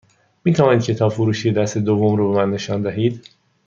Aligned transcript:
می 0.43 0.53
توانید 0.53 0.83
کتاب 0.83 1.11
فروشی 1.11 1.51
دست 1.51 1.77
دوم 1.77 2.15
رو 2.15 2.31
به 2.33 2.37
من 2.45 2.51
نشان 2.51 2.81
دهید؟ 2.81 3.27